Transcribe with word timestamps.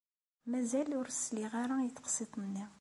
Mazal 0.49 0.89
ur 0.99 1.07
as-sliɣ 1.09 1.51
ara 1.63 1.75
i 1.81 1.89
teqsiḍt-nni. 1.95 2.65